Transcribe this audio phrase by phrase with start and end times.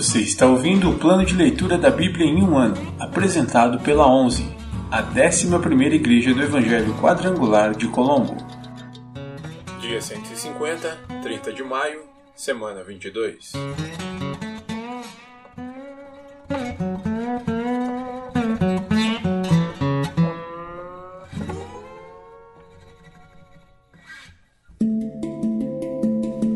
[0.00, 4.42] Você está ouvindo o plano de leitura da Bíblia em um ano, apresentado pela 11,
[4.90, 8.34] a 11ª Igreja do Evangelho Quadrangular de Colombo.
[9.78, 12.00] Dia 150, 30 de maio,
[12.34, 13.52] semana 22.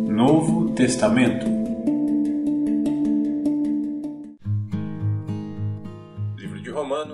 [0.08, 1.63] Novo Testamento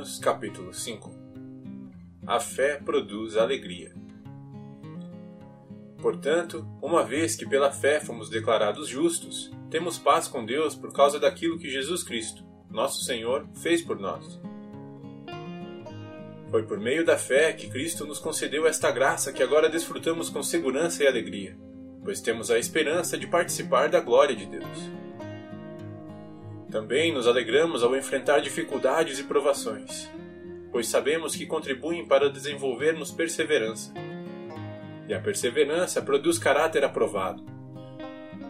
[0.00, 1.14] Romanos, capítulo 5
[2.26, 3.94] A fé produz alegria.
[6.00, 11.20] Portanto, uma vez que pela fé fomos declarados justos, temos paz com Deus por causa
[11.20, 14.40] daquilo que Jesus Cristo, nosso Senhor, fez por nós.
[16.50, 20.42] Foi por meio da fé que Cristo nos concedeu esta graça que agora desfrutamos com
[20.42, 21.56] segurança e alegria
[22.02, 24.90] pois temos a esperança de participar da glória de Deus.
[26.70, 30.08] Também nos alegramos ao enfrentar dificuldades e provações,
[30.70, 33.92] pois sabemos que contribuem para desenvolvermos perseverança.
[35.08, 37.44] E a perseverança produz caráter aprovado.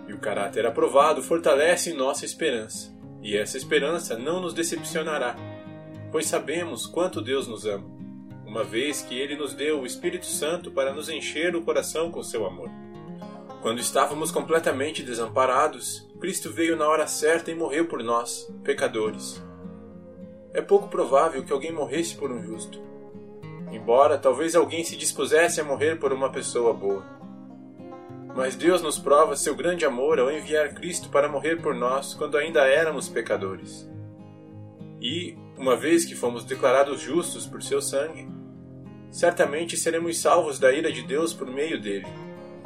[0.06, 5.34] E o caráter aprovado fortalece nossa esperança, e essa esperança não nos decepcionará,
[6.12, 7.88] pois sabemos quanto Deus nos ama,
[8.44, 12.22] uma vez que Ele nos deu o Espírito Santo para nos encher o coração com
[12.22, 12.68] seu amor.
[13.62, 19.42] Quando estávamos completamente desamparados, Cristo veio na hora certa e morreu por nós, pecadores.
[20.54, 22.80] É pouco provável que alguém morresse por um justo,
[23.70, 27.04] embora talvez alguém se dispusesse a morrer por uma pessoa boa.
[28.34, 32.38] Mas Deus nos prova seu grande amor ao enviar Cristo para morrer por nós quando
[32.38, 33.86] ainda éramos pecadores.
[35.02, 38.26] E, uma vez que fomos declarados justos por seu sangue,
[39.10, 42.08] certamente seremos salvos da ira de Deus por meio dele.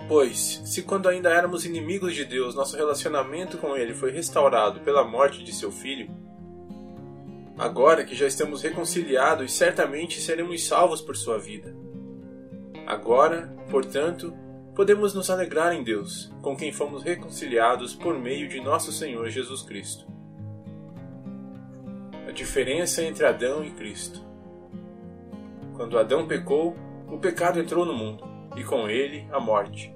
[0.07, 5.03] Pois, se quando ainda éramos inimigos de Deus, nosso relacionamento com Ele foi restaurado pela
[5.03, 6.11] morte de seu filho,
[7.57, 11.75] agora que já estamos reconciliados, certamente seremos salvos por sua vida.
[12.87, 14.35] Agora, portanto,
[14.75, 19.63] podemos nos alegrar em Deus, com quem fomos reconciliados por meio de nosso Senhor Jesus
[19.63, 20.05] Cristo.
[22.29, 24.23] A diferença entre Adão e Cristo.
[25.77, 26.77] Quando Adão pecou,
[27.09, 29.95] o pecado entrou no mundo, e com ele a morte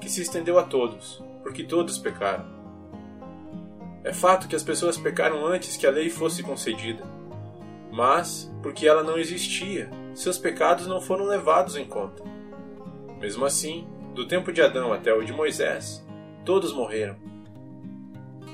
[0.00, 2.46] que se estendeu a todos, porque todos pecaram.
[4.02, 7.04] É fato que as pessoas pecaram antes que a lei fosse concedida,
[7.92, 12.22] mas, porque ela não existia, seus pecados não foram levados em conta.
[13.20, 16.04] Mesmo assim, do tempo de Adão até o de Moisés,
[16.44, 17.16] todos morreram,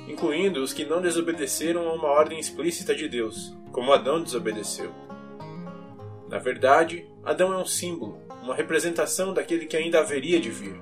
[0.09, 4.91] incluindo os que não desobedeceram a uma ordem explícita de Deus, como Adão desobedeceu.
[6.29, 10.81] Na verdade, Adão é um símbolo, uma representação daquele que ainda haveria de vir.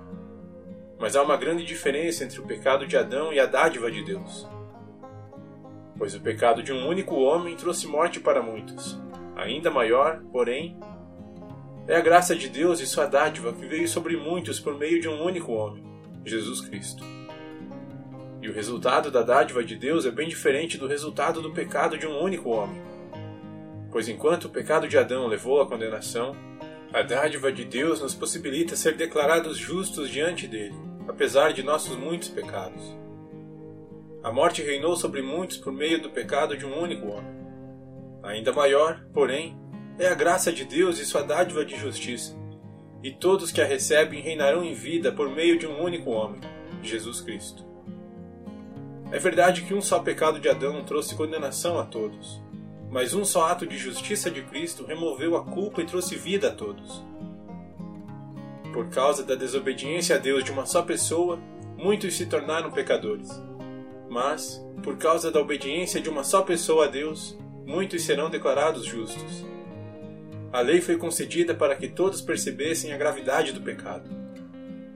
[0.98, 4.46] Mas há uma grande diferença entre o pecado de Adão e a dádiva de Deus.
[5.96, 9.00] Pois o pecado de um único homem trouxe morte para muitos.
[9.34, 10.78] Ainda maior, porém,
[11.88, 15.08] é a graça de Deus e sua dádiva que veio sobre muitos por meio de
[15.08, 15.82] um único homem,
[16.22, 17.02] Jesus Cristo.
[18.42, 22.06] E o resultado da dádiva de Deus é bem diferente do resultado do pecado de
[22.06, 22.82] um único homem.
[23.90, 26.36] Pois enquanto o pecado de Adão levou à condenação,
[26.94, 32.28] a dádiva de Deus nos possibilita ser declarados justos diante dele apesar de nossos muitos
[32.28, 32.82] pecados.
[34.22, 37.34] A morte reinou sobre muitos por meio do pecado de um único homem.
[38.22, 39.58] Ainda maior, porém,
[39.98, 42.34] é a graça de Deus e sua dádiva de justiça,
[43.02, 46.40] e todos que a recebem reinarão em vida por meio de um único homem,
[46.82, 47.64] Jesus Cristo.
[49.12, 52.42] É verdade que um só pecado de Adão trouxe condenação a todos,
[52.94, 56.52] mas um só ato de justiça de Cristo removeu a culpa e trouxe vida a
[56.52, 57.04] todos.
[58.72, 61.40] Por causa da desobediência a Deus de uma só pessoa,
[61.76, 63.28] muitos se tornaram pecadores.
[64.08, 69.44] Mas, por causa da obediência de uma só pessoa a Deus, muitos serão declarados justos.
[70.52, 74.08] A lei foi concedida para que todos percebessem a gravidade do pecado.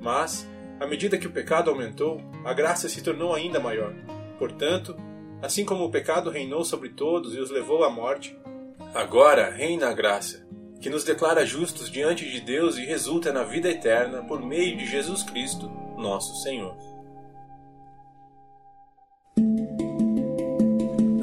[0.00, 0.48] Mas,
[0.78, 3.92] à medida que o pecado aumentou, a graça se tornou ainda maior.
[4.38, 4.94] Portanto,
[5.42, 8.36] assim como o pecado reinou sobre todos e os levou à morte,
[8.94, 10.46] agora reina a graça,
[10.80, 14.86] que nos declara justos diante de Deus e resulta na vida eterna por meio de
[14.86, 16.76] Jesus Cristo, nosso Senhor.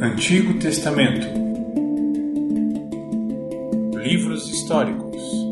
[0.02, 1.26] Antigo Testamento
[3.98, 5.45] Livros históricos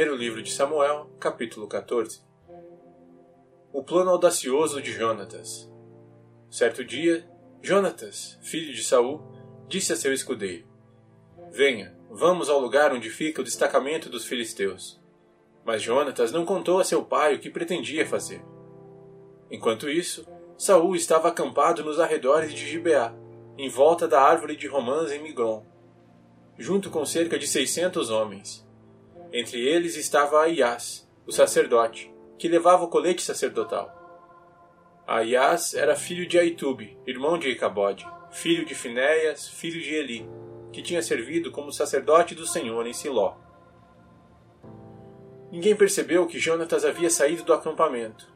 [0.00, 2.22] Primeiro livro de Samuel, capítulo 14
[3.70, 5.70] o plano audacioso de Jonatas.
[6.50, 7.28] Certo dia,
[7.60, 9.20] Jonatas, filho de Saul,
[9.68, 10.66] disse a seu escudeiro:
[11.50, 14.98] Venha, Vamos ao lugar onde fica o destacamento dos filisteus.
[15.66, 18.42] Mas Jonatas não contou a seu pai o que pretendia fazer.
[19.50, 20.26] Enquanto isso,
[20.56, 23.14] Saul estava acampado nos arredores de Gibeá,
[23.58, 25.62] em volta da árvore de romãs em Migron,
[26.56, 28.66] junto com cerca de seiscentos homens.
[29.32, 33.96] Entre eles estava Aias, o sacerdote, que levava o colete sacerdotal.
[35.06, 40.28] Aias era filho de Aitube, irmão de Icabode, filho de Finéias, filho de Eli,
[40.72, 43.36] que tinha servido como sacerdote do Senhor em Siló.
[45.52, 48.32] Ninguém percebeu que Jonatas havia saído do acampamento.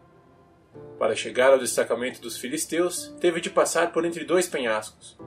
[0.98, 5.18] Para chegar ao destacamento dos filisteus, teve de passar por entre dois penhascos.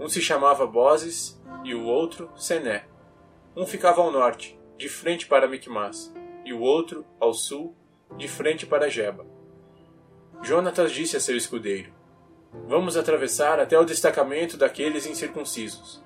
[0.00, 2.86] Um se chamava Bozes e o outro Sené.
[3.54, 6.12] Um ficava ao norte, de frente para Micmas,
[6.44, 7.74] e o outro, ao sul,
[8.16, 9.26] de frente para Jeba.
[10.42, 11.92] Jonatas disse a seu escudeiro:
[12.68, 16.04] Vamos atravessar até o destacamento daqueles incircuncisos.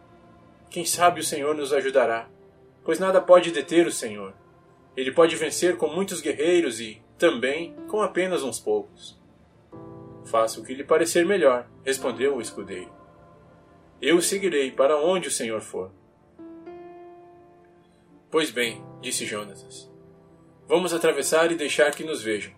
[0.69, 2.29] Quem sabe o Senhor nos ajudará,
[2.85, 4.35] pois nada pode deter o Senhor.
[4.97, 9.21] Ele pode vencer com muitos guerreiros e, também, com apenas uns poucos.
[10.25, 12.93] Faça o que lhe parecer melhor, respondeu o escudeiro.
[14.01, 15.91] Eu o seguirei para onde o Senhor for.
[18.31, 19.91] Pois bem, disse Jonatas,
[20.69, 22.53] vamos atravessar e deixar que nos vejam.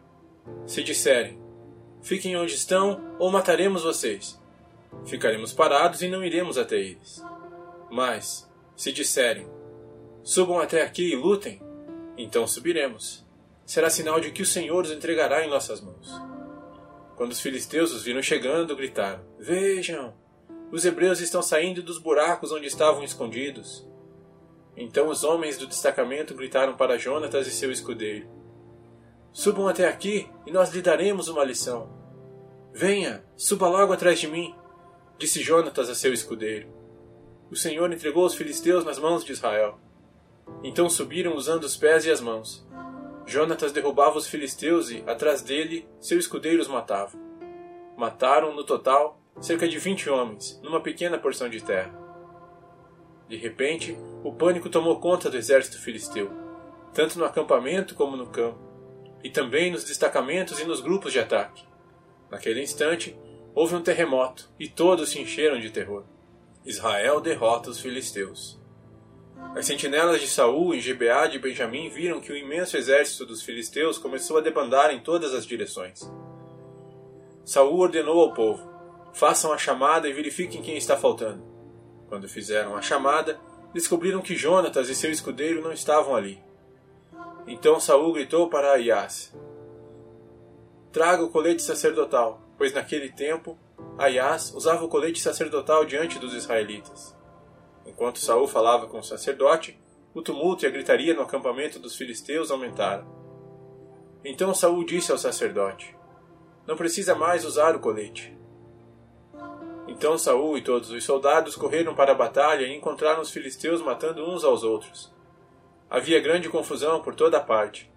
[0.67, 1.41] Se disserem,
[2.03, 4.39] fiquem onde estão ou mataremos vocês,
[5.07, 7.25] ficaremos parados e não iremos até eles.
[7.91, 8.47] Mas,
[8.77, 9.49] se disserem,
[10.23, 11.63] subam até aqui e lutem,
[12.19, 13.25] então subiremos.
[13.65, 16.11] Será sinal de que o Senhor os entregará em nossas mãos.
[17.17, 20.13] Quando os filisteus os viram chegando, gritaram: Vejam!
[20.71, 23.87] Os hebreus estão saindo dos buracos onde estavam escondidos.
[24.77, 28.29] Então os homens do destacamento gritaram para Jonatas e seu escudeiro:
[29.33, 31.91] Subam até aqui e nós lhe daremos uma lição.
[32.73, 34.55] Venha, suba logo atrás de mim,
[35.19, 36.83] disse Jonatas a seu escudeiro
[37.53, 39.79] o Senhor entregou os filisteus nas mãos de Israel.
[40.65, 42.67] Então subiram usando os pés e as mãos.
[43.27, 47.13] Jonatas derrubava os filisteus e, atrás dele, seu escudeiro os matava.
[47.95, 51.93] Mataram, no total, cerca de vinte homens, numa pequena porção de terra.
[53.33, 56.31] De repente, o pânico tomou conta do exército filisteu,
[56.93, 58.59] tanto no acampamento como no campo,
[59.25, 61.65] e também nos destacamentos e nos grupos de ataque.
[62.31, 63.17] Naquele instante,
[63.55, 66.05] houve um terremoto e todos se encheram de terror.
[66.63, 68.61] Israel derrota os filisteus.
[69.57, 73.97] As sentinelas de Saul em Gibeá de Benjamim viram que o imenso exército dos filisteus
[73.97, 76.03] começou a debandar em todas as direções.
[77.47, 78.71] Saul ordenou ao povo:
[79.15, 81.52] façam a chamada e verifiquem quem está faltando.
[82.13, 83.41] Quando fizeram a chamada,
[83.73, 86.45] descobriram que Jonatas e seu escudeiro não estavam ali.
[87.47, 89.35] Então Saul gritou para Aias:
[90.93, 93.59] Traga o colete sacerdotal, pois naquele tempo
[93.97, 97.17] Aias usava o colete sacerdotal diante dos israelitas.
[97.87, 99.81] Enquanto Saul falava com o sacerdote,
[100.13, 103.07] o tumulto e a gritaria no acampamento dos filisteus aumentaram.
[104.23, 105.97] Então Saul disse ao sacerdote:
[106.67, 108.42] Não precisa mais usar o colete.
[109.93, 114.25] Então Saul e todos os soldados correram para a batalha e encontraram os filisteus matando
[114.25, 115.13] uns aos outros.
[115.89, 117.93] Havia grande confusão por toda parte.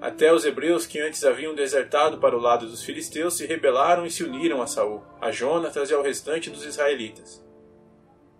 [0.00, 4.10] Até os hebreus que antes haviam desertado para o lado dos filisteus se rebelaram e
[4.10, 7.44] se uniram a Saul, a Jonatas e ao restante dos israelitas.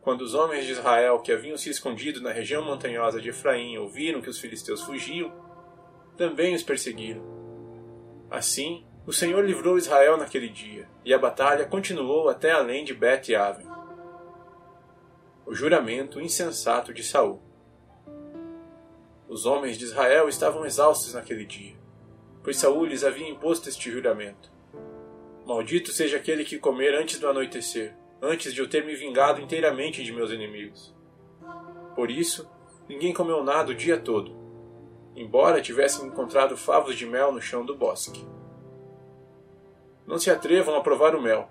[0.00, 4.22] Quando os homens de Israel que haviam se escondido na região montanhosa de Efraim ouviram
[4.22, 5.32] que os filisteus fugiam,
[6.16, 7.22] também os perseguiram.
[8.30, 13.66] Assim, o Senhor livrou Israel naquele dia, e a batalha continuou até além de Bet-Aven.
[15.46, 17.40] O juramento insensato de Saul.
[19.28, 21.74] Os homens de Israel estavam exaustos naquele dia,
[22.42, 24.52] pois Saul lhes havia imposto este juramento.
[25.46, 30.04] Maldito seja aquele que comer antes do anoitecer, antes de eu ter me vingado inteiramente
[30.04, 30.94] de meus inimigos.
[31.94, 32.48] Por isso,
[32.88, 34.36] ninguém comeu nada o dia todo,
[35.16, 38.24] embora tivessem encontrado favos de mel no chão do bosque.
[40.10, 41.48] Não se atrevam a provar o mel,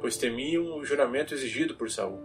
[0.00, 2.18] pois temiam o juramento exigido por Saul.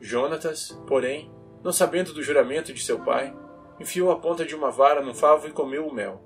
[0.00, 1.30] Jonatas, porém,
[1.62, 3.36] não sabendo do juramento de seu pai,
[3.78, 6.22] enfiou a ponta de uma vara no favo e comeu o mel.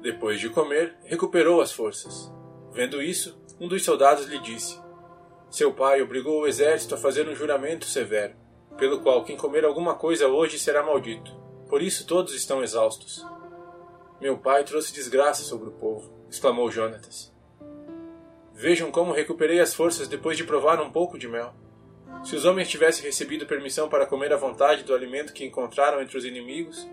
[0.00, 2.32] Depois de comer, recuperou as forças.
[2.70, 4.80] Vendo isso, um dos soldados lhe disse:
[5.50, 8.36] Seu pai obrigou o exército a fazer um juramento severo,
[8.78, 11.36] pelo qual quem comer alguma coisa hoje será maldito.
[11.68, 13.26] Por isso todos estão exaustos.
[14.20, 17.34] Meu pai trouxe desgraça sobre o povo, exclamou Jonatas.
[18.54, 21.54] Vejam como recuperei as forças depois de provar um pouco de mel.
[22.22, 26.16] Se os homens tivessem recebido permissão para comer à vontade do alimento que encontraram entre
[26.16, 26.88] os inimigos,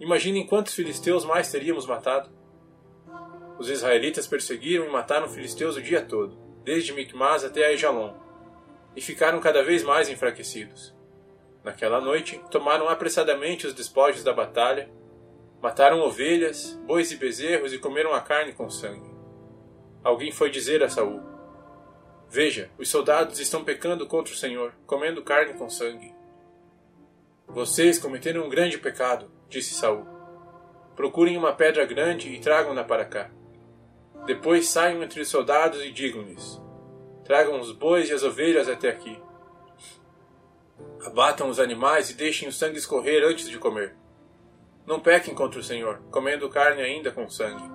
[0.00, 2.30] imaginem quantos filisteus mais teríamos matado.
[3.58, 8.14] Os israelitas perseguiram e mataram filisteus o dia todo, desde Micmas até Aijalon.
[8.94, 10.94] e ficaram cada vez mais enfraquecidos.
[11.64, 14.90] Naquela noite, tomaram apressadamente os despojos da batalha,
[15.62, 19.10] mataram ovelhas, bois e bezerros e comeram a carne com sangue.
[20.02, 21.22] Alguém foi dizer a Saul:
[22.28, 26.12] Veja, os soldados estão pecando contra o Senhor, comendo carne com sangue.
[27.46, 30.04] Vocês cometeram um grande pecado, disse Saul.
[30.96, 33.30] Procurem uma pedra grande e tragam-na para cá.
[34.26, 36.60] Depois saiam entre os soldados e digam-lhes:
[37.24, 39.16] Tragam os bois e as ovelhas até aqui.
[41.04, 44.01] Abatam os animais e deixem o sangue escorrer antes de comer.
[44.86, 47.70] Não pequem contra o Senhor, comendo carne ainda com sangue.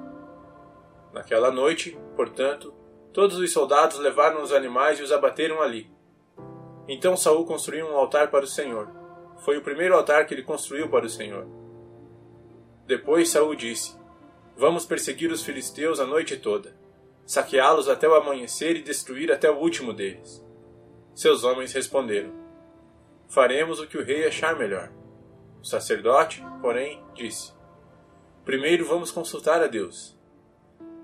[1.13, 2.73] Naquela noite, portanto,
[3.17, 5.89] Todos os soldados levaram os animais e os abateram ali.
[6.87, 8.91] Então Saul construiu um altar para o Senhor.
[9.43, 11.47] Foi o primeiro altar que ele construiu para o Senhor.
[12.85, 13.97] Depois Saul disse:
[14.55, 16.77] Vamos perseguir os filisteus a noite toda,
[17.25, 20.45] saqueá-los até o amanhecer e destruir até o último deles.
[21.15, 22.31] Seus homens responderam:
[23.27, 24.91] Faremos o que o rei achar melhor.
[25.67, 27.51] O sacerdote, porém, disse:
[28.45, 30.17] Primeiro vamos consultar a Deus.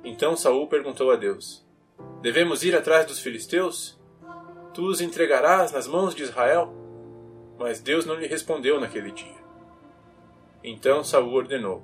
[0.06, 1.68] Então Saul perguntou a Deus:
[2.22, 4.00] Devemos ir atrás dos filisteus?
[4.74, 6.74] Tu os entregarás nas mãos de Israel?
[7.60, 9.36] Mas Deus não lhe respondeu naquele dia.
[10.64, 11.84] Então Saul ordenou: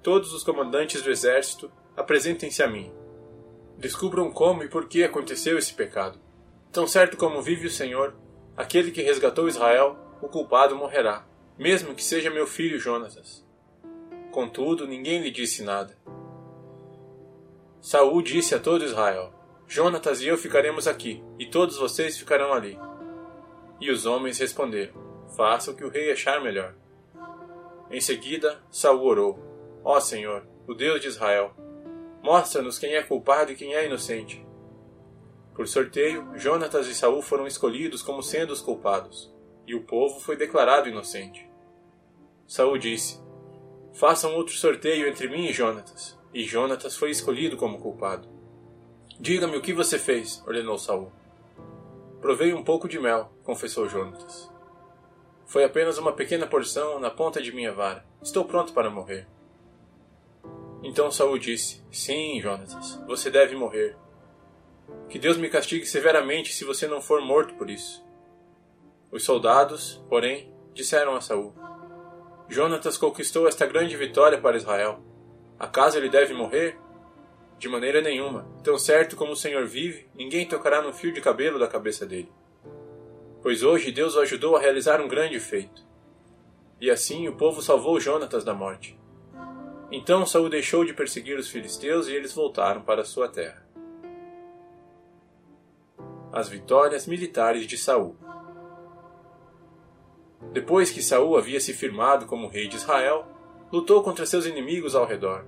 [0.00, 2.92] Todos os comandantes do exército apresentem-se a mim.
[3.78, 6.20] Descubram como e por que aconteceu esse pecado.
[6.70, 8.14] Tão certo como vive o Senhor,
[8.56, 11.26] aquele que resgatou Israel, o culpado morrerá,
[11.58, 13.44] mesmo que seja meu filho Jonatas.
[14.30, 15.96] Contudo, ninguém lhe disse nada.
[17.80, 19.32] Saul disse a todo Israel:
[19.66, 22.78] Jonatas e eu ficaremos aqui, e todos vocês ficarão ali.
[23.80, 24.94] E os homens responderam:
[25.36, 26.74] Faça o que o rei achar melhor.
[27.90, 29.38] Em seguida, Saul orou:
[29.84, 31.54] Ó Senhor, o Deus de Israel,
[32.22, 34.44] mostra-nos quem é culpado e quem é inocente.
[35.54, 39.32] Por sorteio, Jonatas e Saul foram escolhidos como sendo os culpados,
[39.66, 41.45] e o povo foi declarado inocente.
[42.46, 43.20] Saul disse:
[43.92, 48.28] Façam outro sorteio entre mim e Jonatas e Jonatas foi escolhido como culpado.
[49.18, 51.10] Diga-me o que você fez, ordenou Saul.
[52.20, 54.52] Provei um pouco de mel, confessou Jonatas.
[55.46, 58.04] Foi apenas uma pequena porção na ponta de minha vara.
[58.20, 59.26] Estou pronto para morrer.
[60.82, 63.96] Então Saul disse: Sim, Jonatas, você deve morrer.
[65.08, 68.04] Que Deus me castigue severamente se você não for morto por isso.
[69.10, 71.54] Os soldados, porém, disseram a Saul:
[72.48, 75.00] Jonatas conquistou esta grande vitória para Israel.
[75.58, 76.78] Acaso ele deve morrer?
[77.58, 78.46] De maneira nenhuma.
[78.62, 82.30] Tão certo como o Senhor vive, ninguém tocará no fio de cabelo da cabeça dele.
[83.42, 85.84] Pois hoje Deus o ajudou a realizar um grande feito.
[86.80, 88.98] E assim o povo salvou Jonatas da morte.
[89.90, 93.64] Então Saul deixou de perseguir os filisteus e eles voltaram para sua terra.
[96.32, 98.16] As vitórias militares de Saul.
[100.52, 103.26] Depois que Saul havia se firmado como rei de Israel,
[103.70, 105.46] lutou contra seus inimigos ao redor,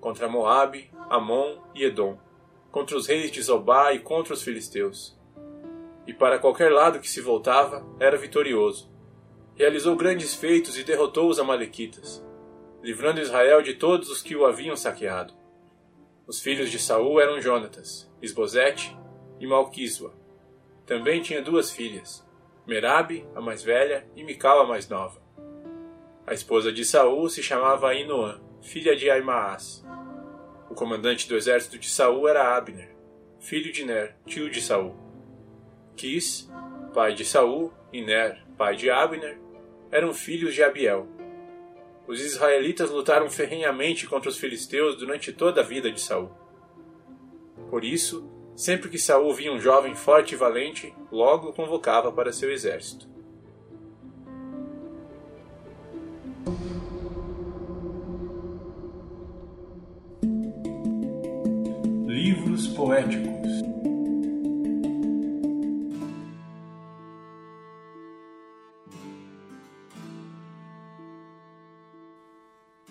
[0.00, 2.18] contra Moabe, Amon e Edom,
[2.70, 5.16] contra os reis de Zobá e contra os filisteus.
[6.06, 8.90] E para qualquer lado que se voltava, era vitorioso.
[9.54, 12.24] Realizou grandes feitos e derrotou os amalequitas,
[12.82, 15.34] livrando Israel de todos os que o haviam saqueado.
[16.26, 18.96] Os filhos de Saul eram Jonatas, Isbosete
[19.38, 20.14] e Malquisua.
[20.86, 22.26] Também tinha duas filhas,
[22.66, 25.20] Merabe, a mais velha, e Mical, a mais nova.
[26.24, 29.84] A esposa de Saul se chamava Ainoã, filha de Aimaas.
[30.70, 32.94] O comandante do exército de Saul era Abner,
[33.40, 34.96] filho de Ner, tio de Saul.
[35.96, 36.48] Quis,
[36.94, 39.38] pai de Saul, e Ner, pai de Abner,
[39.90, 41.08] eram filhos de Abiel.
[42.06, 46.30] Os israelitas lutaram ferrenhamente contra os filisteus durante toda a vida de Saul.
[47.68, 52.32] Por isso, sempre que Saul via um jovem forte e valente, logo o convocava para
[52.32, 53.08] seu exército.
[62.06, 63.32] Livros poéticos.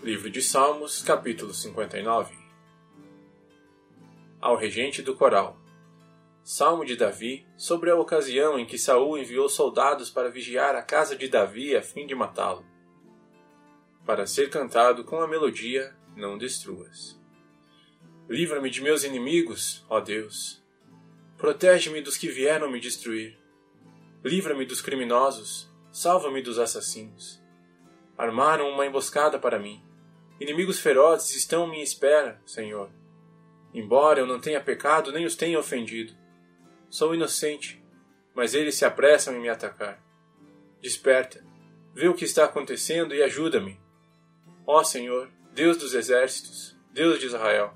[0.04, 2.41] Livro de Salmos, capítulo 59
[4.42, 5.62] Ao regente do coral
[6.44, 11.16] Salmo de Davi sobre a ocasião em que Saul enviou soldados para vigiar a casa
[11.16, 12.66] de Davi a fim de matá-lo.
[14.04, 17.22] Para ser cantado com a melodia Não Destruas.
[18.28, 20.64] Livra-me de meus inimigos, ó Deus.
[21.38, 23.38] Protege-me dos que vieram me destruir.
[24.24, 27.40] Livra-me dos criminosos, salva-me dos assassinos.
[28.18, 29.84] Armaram uma emboscada para mim.
[30.40, 33.01] Inimigos ferozes estão à minha espera, Senhor.
[33.74, 36.14] Embora eu não tenha pecado nem os tenha ofendido.
[36.90, 37.82] Sou inocente.
[38.34, 40.02] mas eles se apressam em me atacar.
[40.82, 41.44] Desperta,
[41.94, 43.78] vê o que está acontecendo e ajuda-me.
[44.66, 47.74] Ó Senhor, Deus dos exércitos, Deus de Israel,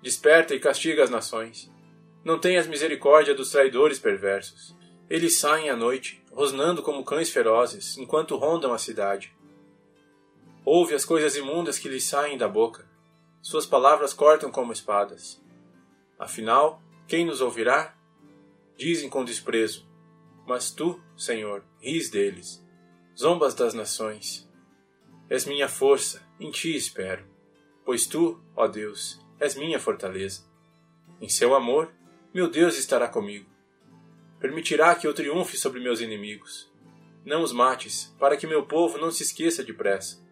[0.00, 1.70] desperta e castiga as nações.
[2.24, 4.76] Não tenhas misericórdia dos traidores perversos.
[5.10, 9.34] Eles saem à noite, rosnando como cães ferozes, enquanto rondam a cidade.
[10.64, 12.88] Ouve as coisas imundas que lhes saem da boca.
[13.44, 15.38] Suas palavras cortam como espadas.
[16.18, 17.94] Afinal, quem nos ouvirá?
[18.74, 19.86] Dizem com desprezo.
[20.46, 22.66] Mas tu, Senhor, ris deles.
[23.14, 24.50] Zombas das nações.
[25.28, 27.26] És minha força, em ti espero.
[27.84, 30.46] Pois tu, ó Deus, és minha fortaleza.
[31.20, 31.92] Em seu amor,
[32.32, 33.50] meu Deus estará comigo.
[34.40, 36.72] Permitirá que eu triunfe sobre meus inimigos.
[37.26, 40.23] Não os mates, para que meu povo não se esqueça depressa.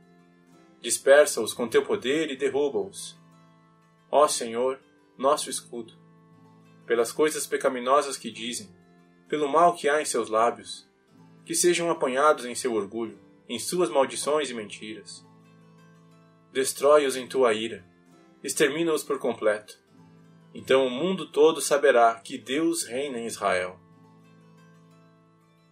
[0.83, 3.17] Dispersa-os com teu poder e derruba-os.
[4.11, 4.81] Ó Senhor,
[5.17, 5.95] nosso escudo.
[6.85, 8.69] Pelas coisas pecaminosas que dizem,
[9.29, 10.91] pelo mal que há em seus lábios,
[11.47, 13.17] que sejam apanhados em seu orgulho,
[13.49, 15.25] em suas maldições e mentiras.
[16.53, 17.87] Destrói-os em tua ira,
[18.43, 19.79] extermina-os por completo.
[20.53, 23.79] Então o mundo todo saberá que Deus reina em Israel.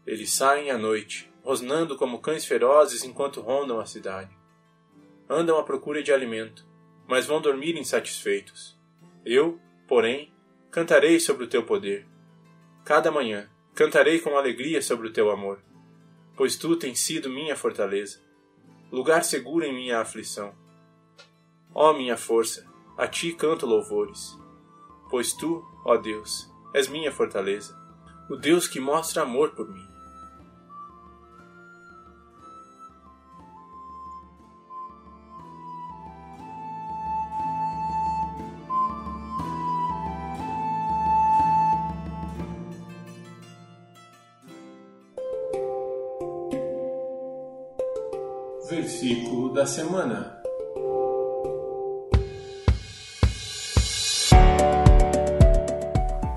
[0.06, 4.39] Eles saem à noite, rosnando como cães ferozes enquanto rondam a cidade
[5.30, 6.66] andam à procura de alimento,
[7.06, 8.76] mas vão dormir insatisfeitos.
[9.24, 10.32] Eu, porém,
[10.72, 12.04] cantarei sobre o teu poder.
[12.84, 15.62] Cada manhã cantarei com alegria sobre o teu amor,
[16.36, 18.20] pois tu tens sido minha fortaleza,
[18.90, 20.52] lugar seguro em minha aflição.
[21.72, 22.68] Ó minha força,
[22.98, 24.36] a ti canto louvores,
[25.08, 27.78] pois tu, ó Deus, és minha fortaleza,
[28.28, 29.89] o Deus que mostra amor por mim.
[49.70, 50.36] Semana.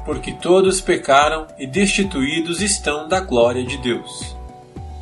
[0.05, 4.35] Porque todos pecaram e destituídos estão da glória de Deus.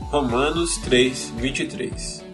[0.09, 2.25] Romanos 3, 23.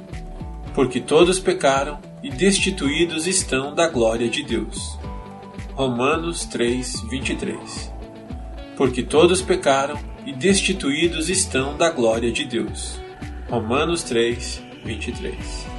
[0.75, 4.97] Porque todos pecaram e destituídos estão da glória de Deus.
[5.73, 7.93] Romanos 3, 23.
[8.75, 12.99] Porque todos pecaram e destituídos estão da glória de Deus.
[13.49, 15.76] Romanos 3, 23.